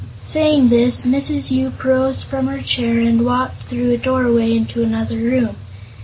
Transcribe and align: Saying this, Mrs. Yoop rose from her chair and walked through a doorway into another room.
Saying 0.23 0.69
this, 0.69 1.05
Mrs. 1.05 1.51
Yoop 1.51 1.83
rose 1.83 2.23
from 2.23 2.47
her 2.47 2.59
chair 2.59 2.99
and 2.99 3.23
walked 3.23 3.61
through 3.61 3.91
a 3.91 3.97
doorway 3.97 4.57
into 4.57 4.81
another 4.81 5.17
room. 5.17 5.55